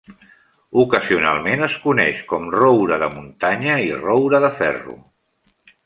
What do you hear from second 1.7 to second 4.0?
coneix com roure de muntanya i